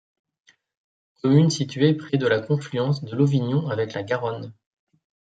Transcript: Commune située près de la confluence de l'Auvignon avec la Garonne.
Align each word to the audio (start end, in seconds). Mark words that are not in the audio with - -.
Commune 1.21 1.51
située 1.51 1.93
près 1.93 2.17
de 2.17 2.25
la 2.25 2.41
confluence 2.41 3.03
de 3.03 3.15
l'Auvignon 3.15 3.67
avec 3.67 3.93
la 3.93 4.01
Garonne. 4.01 4.51